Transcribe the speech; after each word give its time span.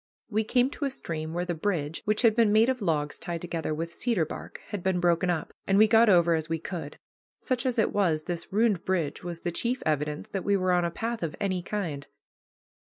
We 0.31 0.43
came 0.43 0.71
to 0.71 0.85
a 0.85 0.89
stream 0.89 1.31
where 1.31 1.45
the 1.45 1.53
bridge, 1.53 2.01
which 2.05 2.23
had 2.23 2.33
been 2.33 2.51
made 2.51 2.69
of 2.69 2.81
logs 2.81 3.19
tied 3.19 3.41
together 3.41 3.71
with 3.71 3.93
cedar 3.93 4.25
bark, 4.25 4.59
had 4.69 4.81
been 4.81 4.99
broken 4.99 5.29
up, 5.29 5.53
and 5.67 5.77
we 5.77 5.85
got 5.87 6.09
over 6.09 6.33
as 6.33 6.49
we 6.49 6.57
could. 6.57 6.97
Such 7.43 7.67
as 7.67 7.77
it 7.77 7.93
was, 7.93 8.23
this 8.23 8.51
ruined 8.51 8.83
bridge 8.83 9.23
was 9.23 9.41
the 9.41 9.51
chief 9.51 9.83
evidence 9.85 10.27
that 10.29 10.43
we 10.43 10.57
were 10.57 10.71
on 10.71 10.85
a 10.85 10.89
path 10.89 11.21
of 11.21 11.35
any 11.39 11.61
kind. 11.61 12.07